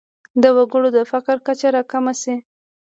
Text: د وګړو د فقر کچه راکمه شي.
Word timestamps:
د 0.41 0.43
وګړو 0.57 0.89
د 0.97 0.99
فقر 1.11 1.37
کچه 1.47 1.67
راکمه 1.75 2.13
شي. 2.21 2.35